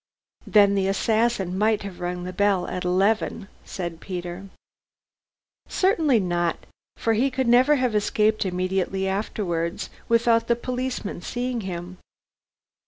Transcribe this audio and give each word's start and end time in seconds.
"Then 0.47 0.73
the 0.73 0.87
assassin 0.87 1.55
might 1.55 1.83
have 1.83 1.99
rung 1.99 2.23
the 2.23 2.33
bell 2.33 2.67
at 2.67 2.83
eleven," 2.83 3.47
said 3.63 3.99
Peter. 3.99 4.47
"Certainly 5.69 6.21
not, 6.21 6.57
for 6.97 7.13
he 7.13 7.29
could 7.29 7.47
never 7.47 7.75
have 7.75 7.93
escaped 7.93 8.43
immediately 8.43 9.07
afterwards, 9.07 9.91
without 10.09 10.47
the 10.47 10.55
policeman 10.55 11.21
seeing 11.21 11.61
him." 11.61 11.99